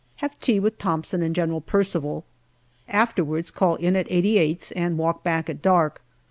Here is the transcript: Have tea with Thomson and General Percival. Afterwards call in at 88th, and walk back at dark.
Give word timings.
Have 0.15 0.39
tea 0.39 0.59
with 0.59 0.79
Thomson 0.79 1.21
and 1.21 1.35
General 1.35 1.61
Percival. 1.61 2.25
Afterwards 2.89 3.51
call 3.51 3.75
in 3.75 3.95
at 3.95 4.07
88th, 4.09 4.71
and 4.75 4.97
walk 4.97 5.21
back 5.23 5.47
at 5.47 5.61
dark. 5.61 6.01